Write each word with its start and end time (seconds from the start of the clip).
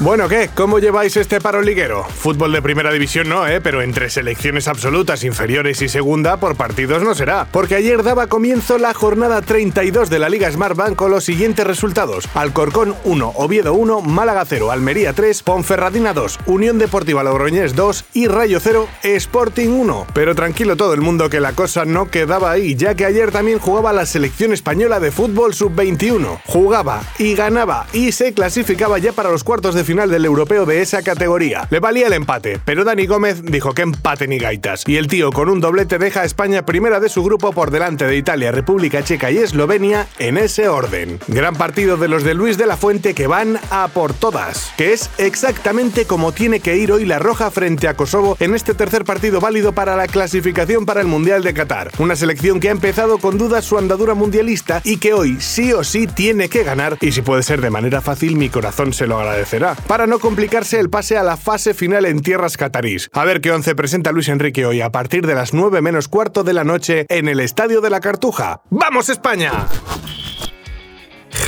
Bueno, 0.00 0.28
¿qué? 0.28 0.48
¿Cómo 0.54 0.78
lleváis 0.78 1.16
este 1.16 1.40
paro 1.40 1.60
liguero? 1.60 2.04
Fútbol 2.04 2.52
de 2.52 2.62
primera 2.62 2.92
división 2.92 3.28
no, 3.28 3.48
¿eh? 3.48 3.60
Pero 3.60 3.82
entre 3.82 4.10
selecciones 4.10 4.68
absolutas, 4.68 5.24
inferiores 5.24 5.82
y 5.82 5.88
segunda, 5.88 6.36
por 6.36 6.54
partidos 6.54 7.02
no 7.02 7.16
será. 7.16 7.48
Porque 7.50 7.74
ayer 7.74 8.04
daba 8.04 8.28
comienzo 8.28 8.78
la 8.78 8.94
jornada 8.94 9.42
32 9.42 10.08
de 10.08 10.20
la 10.20 10.28
Liga 10.28 10.52
Smartbank 10.52 10.94
con 10.94 11.10
los 11.10 11.24
siguientes 11.24 11.66
resultados. 11.66 12.28
Alcorcón 12.34 12.94
1, 13.02 13.32
Oviedo 13.34 13.74
1, 13.74 14.02
Málaga 14.02 14.44
0, 14.46 14.70
Almería 14.70 15.14
3, 15.14 15.42
Ponferradina 15.42 16.14
2, 16.14 16.38
Unión 16.46 16.78
Deportiva 16.78 17.24
Logroñés 17.24 17.74
2 17.74 18.04
y 18.14 18.28
Rayo 18.28 18.60
0, 18.60 18.86
Sporting 19.02 19.68
1. 19.68 20.06
Pero 20.14 20.36
tranquilo 20.36 20.76
todo 20.76 20.94
el 20.94 21.00
mundo 21.00 21.28
que 21.28 21.40
la 21.40 21.54
cosa 21.54 21.84
no 21.84 22.08
quedaba 22.08 22.52
ahí, 22.52 22.76
ya 22.76 22.94
que 22.94 23.04
ayer 23.04 23.32
también 23.32 23.58
jugaba 23.58 23.92
la 23.92 24.06
selección 24.06 24.52
española 24.52 25.00
de 25.00 25.10
fútbol 25.10 25.54
sub-21. 25.54 26.40
Jugaba 26.46 27.02
y 27.18 27.34
ganaba 27.34 27.88
y 27.92 28.12
se 28.12 28.32
clasificaba 28.32 28.98
ya 28.98 29.12
para 29.12 29.32
los 29.32 29.42
cuartos 29.42 29.74
de 29.74 29.87
final 29.88 30.10
del 30.10 30.26
europeo 30.26 30.66
de 30.66 30.82
esa 30.82 31.02
categoría. 31.02 31.66
Le 31.70 31.80
valía 31.80 32.08
el 32.08 32.12
empate, 32.12 32.60
pero 32.62 32.84
Dani 32.84 33.06
Gómez 33.06 33.40
dijo 33.42 33.72
que 33.72 33.80
empate 33.80 34.28
ni 34.28 34.38
gaitas. 34.38 34.84
Y 34.86 34.98
el 34.98 35.06
tío 35.06 35.32
con 35.32 35.48
un 35.48 35.62
doblete 35.62 35.96
deja 35.96 36.20
a 36.20 36.24
España 36.26 36.66
primera 36.66 37.00
de 37.00 37.08
su 37.08 37.24
grupo 37.24 37.52
por 37.52 37.70
delante 37.70 38.04
de 38.04 38.14
Italia, 38.14 38.52
República 38.52 39.02
Checa 39.02 39.30
y 39.30 39.38
Eslovenia 39.38 40.06
en 40.18 40.36
ese 40.36 40.68
orden. 40.68 41.18
Gran 41.26 41.54
partido 41.54 41.96
de 41.96 42.08
los 42.08 42.22
de 42.22 42.34
Luis 42.34 42.58
de 42.58 42.66
la 42.66 42.76
Fuente 42.76 43.14
que 43.14 43.26
van 43.26 43.58
a 43.70 43.88
por 43.88 44.12
todas, 44.12 44.74
que 44.76 44.92
es 44.92 45.08
exactamente 45.16 46.04
como 46.04 46.32
tiene 46.32 46.60
que 46.60 46.76
ir 46.76 46.92
hoy 46.92 47.06
la 47.06 47.18
Roja 47.18 47.50
frente 47.50 47.88
a 47.88 47.94
Kosovo 47.94 48.36
en 48.40 48.54
este 48.54 48.74
tercer 48.74 49.06
partido 49.06 49.40
válido 49.40 49.72
para 49.72 49.96
la 49.96 50.06
clasificación 50.06 50.84
para 50.84 51.00
el 51.00 51.06
Mundial 51.06 51.42
de 51.42 51.54
Qatar. 51.54 51.92
Una 51.98 52.14
selección 52.14 52.60
que 52.60 52.68
ha 52.68 52.72
empezado 52.72 53.16
con 53.16 53.38
dudas 53.38 53.64
su 53.64 53.78
andadura 53.78 54.12
mundialista 54.12 54.82
y 54.84 54.98
que 54.98 55.14
hoy 55.14 55.38
sí 55.40 55.72
o 55.72 55.82
sí 55.82 56.06
tiene 56.06 56.50
que 56.50 56.62
ganar 56.62 56.98
y 57.00 57.12
si 57.12 57.22
puede 57.22 57.42
ser 57.42 57.62
de 57.62 57.70
manera 57.70 58.02
fácil 58.02 58.36
mi 58.36 58.50
corazón 58.50 58.92
se 58.92 59.06
lo 59.06 59.18
agradecerá 59.18 59.77
para 59.86 60.06
no 60.06 60.18
complicarse 60.18 60.78
el 60.78 60.90
pase 60.90 61.16
a 61.16 61.22
la 61.22 61.36
fase 61.36 61.74
final 61.74 62.06
en 62.06 62.20
tierras 62.20 62.56
catarís. 62.56 63.10
A 63.12 63.24
ver 63.24 63.40
qué 63.40 63.52
once 63.52 63.74
presenta 63.74 64.12
Luis 64.12 64.28
Enrique 64.28 64.66
hoy 64.66 64.80
a 64.80 64.90
partir 64.90 65.26
de 65.26 65.34
las 65.34 65.54
9 65.54 65.80
menos 65.82 66.08
cuarto 66.08 66.44
de 66.44 66.52
la 66.54 66.64
noche 66.64 67.06
en 67.08 67.28
el 67.28 67.40
Estadio 67.40 67.80
de 67.80 67.90
la 67.90 68.00
Cartuja. 68.00 68.60
¡Vamos 68.70 69.08
España! 69.08 69.66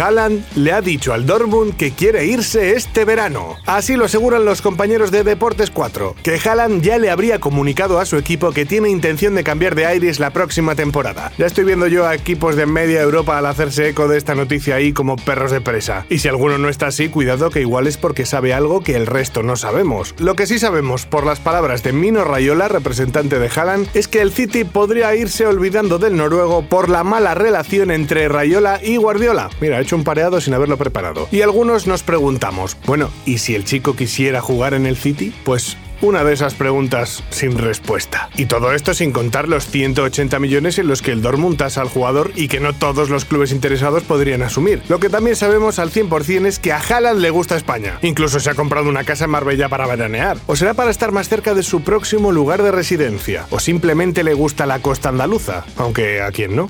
Haaland 0.01 0.43
le 0.57 0.73
ha 0.73 0.81
dicho 0.81 1.13
al 1.13 1.27
Dortmund 1.27 1.77
que 1.77 1.91
quiere 1.91 2.25
irse 2.25 2.73
este 2.73 3.05
verano. 3.05 3.57
Así 3.67 3.97
lo 3.97 4.07
aseguran 4.07 4.47
los 4.47 4.63
compañeros 4.63 5.11
de 5.11 5.25
Deportes 5.25 5.71
4, 5.71 6.15
que 6.23 6.41
Haaland 6.43 6.81
ya 6.81 6.97
le 6.97 7.11
habría 7.11 7.39
comunicado 7.39 7.99
a 7.99 8.07
su 8.07 8.17
equipo 8.17 8.53
que 8.53 8.65
tiene 8.65 8.89
intención 8.89 9.35
de 9.35 9.45
cambiar 9.45 9.75
de 9.75 9.85
aires 9.85 10.19
la 10.19 10.31
próxima 10.31 10.75
temporada. 10.75 11.33
Ya 11.37 11.45
estoy 11.45 11.65
viendo 11.65 11.87
yo 11.87 12.07
a 12.07 12.15
equipos 12.15 12.57
de 12.57 12.65
media 12.65 13.03
Europa 13.03 13.37
al 13.37 13.45
hacerse 13.45 13.91
eco 13.91 14.09
de 14.09 14.17
esta 14.17 14.35
noticia 14.35 14.77
ahí 14.77 14.95
como 14.95 15.17
perros 15.17 15.51
de 15.51 15.61
presa. 15.61 16.07
Y 16.09 16.21
si 16.21 16.29
alguno 16.29 16.57
no 16.57 16.71
está 16.71 16.87
así, 16.87 17.11
cuidado 17.11 17.51
que 17.51 17.61
igual 17.61 17.87
es 17.87 17.99
porque 17.99 18.25
sabe 18.25 18.55
algo 18.55 18.81
que 18.81 18.97
el 18.97 19.07
resto 19.07 19.43
no 19.43 19.57
sabemos. 19.57 20.15
Lo 20.19 20.35
que 20.35 20.47
sí 20.47 20.59
sabemos, 20.59 21.05
por 21.05 21.27
las 21.27 21.41
palabras 21.41 21.83
de 21.83 21.93
Mino 21.93 22.25
Rayola, 22.25 22.69
representante 22.69 23.39
de 23.39 23.51
Haaland, 23.55 23.89
es 23.93 24.09
que 24.09 24.23
el 24.23 24.33
City 24.33 24.65
podría 24.65 25.15
irse 25.15 25.47
olvidando 25.47 25.99
del 25.99 26.17
noruego 26.17 26.63
por 26.63 26.89
la 26.89 27.05
mala 27.05 27.35
relación 27.35 27.91
entre 27.91 28.31
Rayola 28.31 28.81
y 28.83 28.97
Guardiola. 28.97 29.51
Mira, 29.61 29.90
hecho 29.91 29.97
un 29.97 30.05
pareado 30.05 30.41
sin 30.41 30.55
haberlo 30.55 30.77
preparado. 30.77 31.27
Y 31.33 31.43
algunos 31.43 31.89
nos 31.89 32.05
preguntamos, 32.05 32.77
bueno, 32.87 33.11
¿y 33.27 33.39
si 33.39 33.57
el 33.57 33.65
chico 33.65 33.97
quisiera 33.97 34.41
jugar 34.41 34.73
en 34.73 34.87
el 34.87 34.97
City? 34.97 35.35
Pues 35.43 35.77
una 36.01 36.23
de 36.23 36.33
esas 36.33 36.55
preguntas 36.55 37.25
sin 37.31 37.59
respuesta. 37.59 38.31
Y 38.37 38.47
todo 38.47 38.73
esto 38.73 38.95
sin 38.95 39.11
contar 39.11 39.49
los 39.49 39.67
180 39.67 40.39
millones 40.39 40.79
en 40.79 40.87
los 40.87 41.03
que 41.03 41.11
el 41.11 41.23
Dortmund 41.23 41.57
tasa 41.57 41.81
al 41.81 41.89
jugador 41.89 42.31
y 42.37 42.47
que 42.47 42.61
no 42.61 42.73
todos 42.73 43.11
los 43.11 43.25
clubes 43.25 43.51
interesados 43.51 44.05
podrían 44.05 44.43
asumir. 44.43 44.81
Lo 44.89 45.01
que 45.01 45.11
también 45.11 45.35
sabemos 45.35 45.81
al 45.81 45.91
100% 45.91 46.47
es 46.47 46.61
que 46.61 46.73
a 46.73 46.79
Haaland 46.79 47.21
le 47.21 47.31
gusta 47.31 47.57
España. 47.57 47.99
Incluso 48.03 48.39
se 48.39 48.51
ha 48.51 48.55
comprado 48.55 48.89
una 48.89 49.03
casa 49.03 49.25
en 49.25 49.31
Marbella 49.31 49.69
para 49.69 49.89
veranear. 49.89 50.39
O 50.47 50.55
será 50.55 50.75
para 50.75 50.93
estar 50.93 51.11
más 51.11 51.29
cerca 51.29 51.53
de 51.53 51.65
su 51.65 51.83
próximo 51.83 52.31
lugar 52.31 52.63
de 52.63 52.71
residencia. 52.71 53.47
O 53.51 53.59
simplemente 53.59 54.23
le 54.23 54.35
gusta 54.35 54.67
la 54.67 54.79
costa 54.79 55.09
andaluza. 55.09 55.65
Aunque 55.77 56.23
a 56.23 56.31
quién 56.31 56.55
no. 56.55 56.69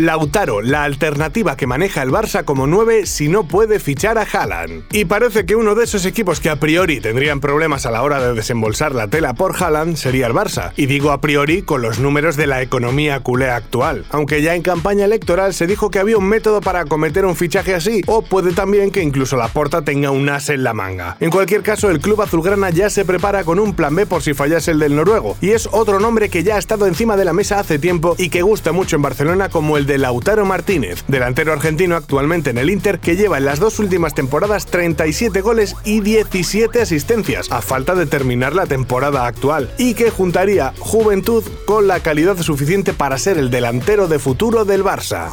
Lautaro, 0.00 0.62
la 0.62 0.84
alternativa 0.84 1.56
que 1.56 1.66
maneja 1.66 2.02
el 2.02 2.12
Barça 2.12 2.44
como 2.44 2.68
9 2.68 3.04
si 3.04 3.26
no 3.26 3.48
puede 3.48 3.80
fichar 3.80 4.16
a 4.16 4.22
Haaland. 4.22 4.84
Y 4.92 5.06
parece 5.06 5.44
que 5.44 5.56
uno 5.56 5.74
de 5.74 5.82
esos 5.82 6.06
equipos 6.06 6.38
que 6.38 6.50
a 6.50 6.60
priori 6.60 7.00
tendrían 7.00 7.40
problemas 7.40 7.84
a 7.84 7.90
la 7.90 8.04
hora 8.04 8.20
de 8.20 8.32
desembolsar 8.32 8.94
la 8.94 9.08
tela 9.08 9.34
por 9.34 9.60
Haaland 9.60 9.96
sería 9.96 10.28
el 10.28 10.34
Barça. 10.34 10.70
Y 10.76 10.86
digo 10.86 11.10
a 11.10 11.20
priori 11.20 11.62
con 11.62 11.82
los 11.82 11.98
números 11.98 12.36
de 12.36 12.46
la 12.46 12.62
economía 12.62 13.18
culé 13.24 13.50
actual. 13.50 14.04
Aunque 14.10 14.40
ya 14.40 14.54
en 14.54 14.62
campaña 14.62 15.04
electoral 15.04 15.52
se 15.52 15.66
dijo 15.66 15.90
que 15.90 15.98
había 15.98 16.16
un 16.16 16.28
método 16.28 16.60
para 16.60 16.82
acometer 16.82 17.24
un 17.24 17.34
fichaje 17.34 17.74
así, 17.74 18.02
o 18.06 18.22
puede 18.22 18.52
también 18.52 18.92
que 18.92 19.02
incluso 19.02 19.36
la 19.36 19.48
porta 19.48 19.82
tenga 19.82 20.12
un 20.12 20.28
as 20.28 20.48
en 20.48 20.62
la 20.62 20.74
manga. 20.74 21.16
En 21.18 21.30
cualquier 21.30 21.64
caso, 21.64 21.90
el 21.90 21.98
club 21.98 22.22
azulgrana 22.22 22.70
ya 22.70 22.88
se 22.88 23.04
prepara 23.04 23.42
con 23.42 23.58
un 23.58 23.74
plan 23.74 23.96
B 23.96 24.06
por 24.06 24.22
si 24.22 24.32
fallase 24.32 24.70
el 24.70 24.78
del 24.78 24.94
noruego. 24.94 25.36
Y 25.40 25.50
es 25.50 25.68
otro 25.72 25.98
nombre 25.98 26.28
que 26.28 26.44
ya 26.44 26.54
ha 26.54 26.60
estado 26.60 26.86
encima 26.86 27.16
de 27.16 27.24
la 27.24 27.32
mesa 27.32 27.58
hace 27.58 27.80
tiempo 27.80 28.14
y 28.16 28.28
que 28.28 28.42
gusta 28.42 28.70
mucho 28.70 28.94
en 28.94 29.02
Barcelona 29.02 29.48
como 29.48 29.76
el 29.76 29.87
de 29.88 29.98
Lautaro 29.98 30.44
Martínez, 30.44 31.02
delantero 31.08 31.52
argentino 31.52 31.96
actualmente 31.96 32.50
en 32.50 32.58
el 32.58 32.70
Inter, 32.70 33.00
que 33.00 33.16
lleva 33.16 33.38
en 33.38 33.46
las 33.46 33.58
dos 33.58 33.80
últimas 33.80 34.14
temporadas 34.14 34.66
37 34.66 35.40
goles 35.40 35.74
y 35.84 36.00
17 36.00 36.80
asistencias, 36.80 37.50
a 37.50 37.60
falta 37.60 37.96
de 37.96 38.06
terminar 38.06 38.54
la 38.54 38.66
temporada 38.66 39.26
actual, 39.26 39.72
y 39.78 39.94
que 39.94 40.10
juntaría 40.10 40.74
juventud 40.78 41.42
con 41.66 41.88
la 41.88 42.00
calidad 42.00 42.36
suficiente 42.36 42.92
para 42.92 43.18
ser 43.18 43.38
el 43.38 43.50
delantero 43.50 44.06
de 44.06 44.20
futuro 44.20 44.64
del 44.64 44.84
Barça. 44.84 45.30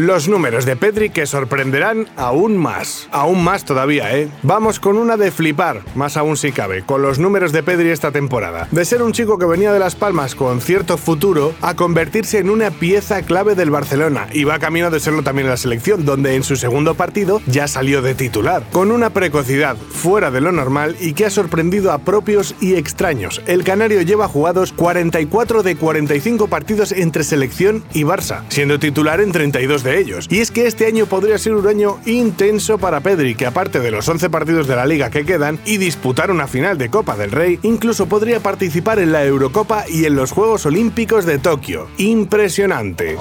Los 0.00 0.28
números 0.28 0.64
de 0.64 0.76
Pedri 0.76 1.10
que 1.10 1.26
sorprenderán 1.26 2.08
aún 2.16 2.56
más. 2.56 3.06
Aún 3.10 3.44
más 3.44 3.66
todavía, 3.66 4.16
¿eh? 4.16 4.30
Vamos 4.42 4.80
con 4.80 4.96
una 4.96 5.18
de 5.18 5.30
flipar, 5.30 5.82
más 5.94 6.16
aún 6.16 6.38
si 6.38 6.52
cabe, 6.52 6.80
con 6.86 7.02
los 7.02 7.18
números 7.18 7.52
de 7.52 7.62
Pedri 7.62 7.90
esta 7.90 8.10
temporada. 8.10 8.66
De 8.70 8.86
ser 8.86 9.02
un 9.02 9.12
chico 9.12 9.36
que 9.36 9.44
venía 9.44 9.74
de 9.74 9.78
Las 9.78 9.96
Palmas 9.96 10.34
con 10.34 10.62
cierto 10.62 10.96
futuro, 10.96 11.52
a 11.60 11.76
convertirse 11.76 12.38
en 12.38 12.48
una 12.48 12.70
pieza 12.70 13.20
clave 13.20 13.54
del 13.54 13.68
Barcelona, 13.68 14.28
y 14.32 14.44
va 14.44 14.58
camino 14.58 14.90
de 14.90 15.00
serlo 15.00 15.22
también 15.22 15.48
en 15.48 15.50
la 15.50 15.58
selección, 15.58 16.06
donde 16.06 16.34
en 16.34 16.44
su 16.44 16.56
segundo 16.56 16.94
partido 16.94 17.42
ya 17.44 17.68
salió 17.68 18.00
de 18.00 18.14
titular. 18.14 18.64
Con 18.72 18.92
una 18.92 19.10
precocidad 19.10 19.76
fuera 19.76 20.30
de 20.30 20.40
lo 20.40 20.50
normal 20.50 20.96
y 20.98 21.12
que 21.12 21.26
ha 21.26 21.30
sorprendido 21.30 21.92
a 21.92 21.98
propios 21.98 22.54
y 22.58 22.76
extraños. 22.76 23.42
El 23.46 23.64
canario 23.64 24.00
lleva 24.00 24.28
jugados 24.28 24.72
44 24.72 25.62
de 25.62 25.76
45 25.76 26.48
partidos 26.48 26.92
entre 26.92 27.22
selección 27.22 27.84
y 27.92 28.04
Barça, 28.04 28.44
siendo 28.48 28.78
titular 28.78 29.20
en 29.20 29.32
32 29.32 29.82
ellos. 29.98 30.26
Y 30.30 30.38
es 30.38 30.50
que 30.50 30.66
este 30.66 30.86
año 30.86 31.06
podría 31.06 31.38
ser 31.38 31.54
un 31.54 31.66
año 31.66 31.98
intenso 32.06 32.78
para 32.78 33.00
Pedri, 33.00 33.34
que 33.34 33.46
aparte 33.46 33.80
de 33.80 33.90
los 33.90 34.08
11 34.08 34.30
partidos 34.30 34.66
de 34.66 34.76
la 34.76 34.86
liga 34.86 35.10
que 35.10 35.24
quedan 35.24 35.58
y 35.64 35.76
disputar 35.76 36.30
una 36.30 36.46
final 36.46 36.78
de 36.78 36.90
Copa 36.90 37.16
del 37.16 37.32
Rey, 37.32 37.58
incluso 37.62 38.06
podría 38.06 38.40
participar 38.40 38.98
en 38.98 39.12
la 39.12 39.24
Eurocopa 39.24 39.84
y 39.88 40.04
en 40.04 40.16
los 40.16 40.32
Juegos 40.32 40.66
Olímpicos 40.66 41.24
de 41.24 41.38
Tokio. 41.38 41.88
Impresionante. 41.98 43.16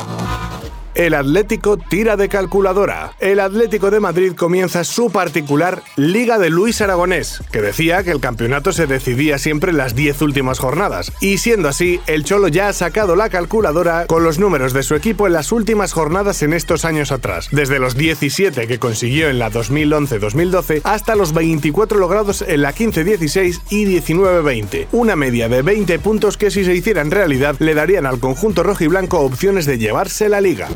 El 0.95 1.13
Atlético 1.13 1.77
tira 1.77 2.17
de 2.17 2.29
calculadora. 2.29 3.13
El 3.19 3.39
Atlético 3.39 3.91
de 3.91 3.99
Madrid 3.99 4.33
comienza 4.35 4.83
su 4.83 5.11
particular 5.11 5.81
Liga 5.95 6.39
de 6.39 6.49
Luis 6.49 6.81
Aragonés, 6.81 7.41
que 7.51 7.61
decía 7.61 8.03
que 8.03 8.11
el 8.11 8.19
campeonato 8.19 8.73
se 8.73 8.87
decidía 8.87 9.37
siempre 9.37 9.71
en 9.71 9.77
las 9.77 9.95
10 9.95 10.21
últimas 10.23 10.59
jornadas. 10.59 11.11
Y 11.21 11.37
siendo 11.37 11.69
así, 11.69 11.99
el 12.07 12.23
Cholo 12.23 12.47
ya 12.47 12.69
ha 12.69 12.73
sacado 12.73 13.15
la 13.15 13.29
calculadora 13.29 14.07
con 14.07 14.23
los 14.23 14.39
números 14.39 14.73
de 14.73 14.83
su 14.83 14.95
equipo 14.95 15.27
en 15.27 15.33
las 15.33 15.51
últimas 15.51 15.93
jornadas 15.93 16.41
en 16.41 16.53
estos 16.53 16.85
años 16.85 17.11
atrás, 17.11 17.49
desde 17.51 17.79
los 17.79 17.95
17 17.95 18.67
que 18.67 18.79
consiguió 18.79 19.29
en 19.29 19.39
la 19.39 19.51
2011-2012 19.51 20.81
hasta 20.83 21.15
los 21.15 21.33
24 21.33 21.99
logrados 21.99 22.41
en 22.41 22.61
la 22.61 22.73
15-16 22.73 23.61
y 23.69 23.85
19-20. 23.85 24.87
Una 24.91 25.15
media 25.15 25.49
de 25.49 25.61
20 25.61 25.99
puntos 25.99 26.37
que 26.37 26.51
si 26.51 26.65
se 26.65 26.73
hicieran 26.73 27.11
realidad 27.11 27.55
le 27.59 27.73
darían 27.73 28.05
al 28.05 28.19
conjunto 28.19 28.63
rojiblanco 28.63 29.19
opciones 29.19 29.65
de 29.65 29.77
llevarse 29.77 30.29
la 30.29 30.41
liga. 30.41 30.67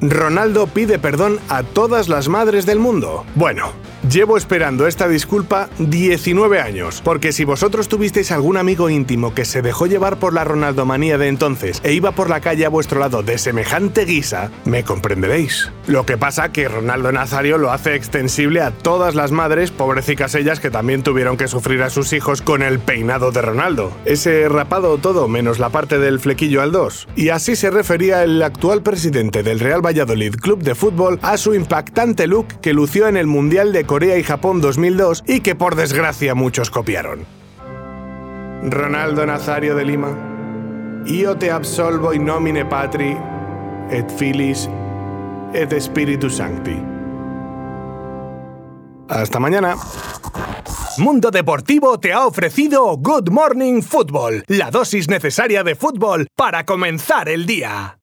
Ronaldo 0.00 0.66
pide 0.66 0.98
perdón 0.98 1.40
a 1.48 1.62
todas 1.62 2.08
las 2.08 2.28
madres 2.28 2.66
del 2.66 2.78
mundo. 2.78 3.24
Bueno, 3.34 3.72
Llevo 4.10 4.36
esperando 4.36 4.86
esta 4.86 5.08
disculpa 5.08 5.70
19 5.78 6.60
años, 6.60 7.00
porque 7.02 7.32
si 7.32 7.44
vosotros 7.44 7.88
tuvisteis 7.88 8.32
algún 8.32 8.58
amigo 8.58 8.90
íntimo 8.90 9.32
que 9.32 9.46
se 9.46 9.62
dejó 9.62 9.86
llevar 9.86 10.18
por 10.18 10.34
la 10.34 10.44
Ronaldomanía 10.44 11.16
de 11.16 11.28
entonces 11.28 11.80
e 11.82 11.94
iba 11.94 12.12
por 12.12 12.28
la 12.28 12.40
calle 12.40 12.66
a 12.66 12.68
vuestro 12.68 13.00
lado 13.00 13.22
de 13.22 13.38
semejante 13.38 14.04
guisa, 14.04 14.50
me 14.66 14.84
comprenderéis. 14.84 15.72
Lo 15.86 16.04
que 16.04 16.18
pasa 16.18 16.52
que 16.52 16.68
Ronaldo 16.68 17.12
Nazario 17.12 17.56
lo 17.56 17.70
hace 17.70 17.94
extensible 17.94 18.60
a 18.60 18.72
todas 18.72 19.14
las 19.14 19.32
madres, 19.32 19.70
pobrecicas 19.70 20.34
ellas 20.34 20.60
que 20.60 20.70
también 20.70 21.02
tuvieron 21.02 21.38
que 21.38 21.48
sufrir 21.48 21.82
a 21.82 21.88
sus 21.88 22.12
hijos 22.12 22.42
con 22.42 22.60
el 22.60 22.80
peinado 22.80 23.32
de 23.32 23.40
Ronaldo. 23.40 23.90
Ese 24.04 24.50
rapado 24.50 24.98
todo 24.98 25.28
menos 25.28 25.58
la 25.58 25.70
parte 25.70 25.98
del 25.98 26.20
flequillo 26.20 26.60
al 26.60 26.72
2. 26.72 27.08
Y 27.16 27.30
así 27.30 27.56
se 27.56 27.70
refería 27.70 28.22
el 28.22 28.42
actual 28.42 28.82
presidente 28.82 29.42
del 29.42 29.60
Real 29.60 29.84
Valladolid 29.84 30.34
Club 30.36 30.62
de 30.62 30.74
Fútbol 30.74 31.18
a 31.22 31.38
su 31.38 31.54
impactante 31.54 32.26
look 32.26 32.60
que 32.60 32.74
lució 32.74 33.08
en 33.08 33.16
el 33.16 33.26
Mundial 33.26 33.72
de 33.72 33.84
Corea 33.94 34.18
y 34.18 34.24
Japón 34.24 34.60
2002 34.60 35.22
y 35.24 35.40
que 35.40 35.54
por 35.54 35.76
desgracia 35.76 36.34
muchos 36.34 36.68
copiaron. 36.68 37.24
Ronaldo 38.64 39.24
Nazario 39.24 39.76
de 39.76 39.84
Lima. 39.84 41.04
Io 41.06 41.36
te 41.38 41.52
absolvo 41.52 42.12
in 42.12 42.24
nomine 42.24 42.64
Patri 42.64 43.16
et 43.92 44.10
Filis 44.10 44.68
et 45.52 45.80
Spiritus 45.80 46.38
Sancti. 46.38 46.76
Hasta 49.08 49.38
mañana. 49.38 49.76
Mundo 50.98 51.30
Deportivo 51.30 52.00
te 52.00 52.12
ha 52.12 52.26
ofrecido 52.26 52.96
Good 52.96 53.30
Morning 53.30 53.80
Football, 53.80 54.42
la 54.48 54.72
dosis 54.72 55.08
necesaria 55.08 55.62
de 55.62 55.76
fútbol 55.76 56.26
para 56.34 56.64
comenzar 56.64 57.28
el 57.28 57.46
día. 57.46 57.92